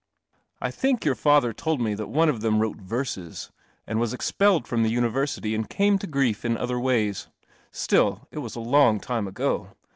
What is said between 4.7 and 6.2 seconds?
the Uni versity and came to